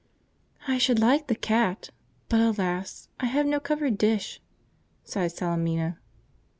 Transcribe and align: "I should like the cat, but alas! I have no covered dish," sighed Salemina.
"I 0.67 0.79
should 0.79 0.97
like 0.97 1.27
the 1.27 1.35
cat, 1.35 1.91
but 2.27 2.39
alas! 2.39 3.07
I 3.19 3.27
have 3.27 3.45
no 3.45 3.59
covered 3.59 3.99
dish," 3.99 4.41
sighed 5.03 5.31
Salemina. 5.31 5.99